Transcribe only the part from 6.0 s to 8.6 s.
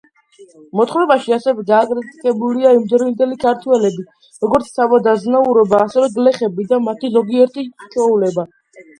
გლეხები და მათი ზოგიერთი ჩვეულება.